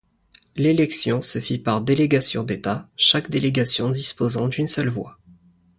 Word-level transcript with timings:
L'élection 0.55 1.21
se 1.21 1.37
fit 1.37 1.59
par 1.59 1.81
délégation 1.83 2.43
d'État, 2.43 2.89
chaque 2.97 3.29
délégation 3.29 3.91
disposant 3.91 4.47
d'une 4.47 4.65
seule 4.65 4.89
voix. 4.89 5.19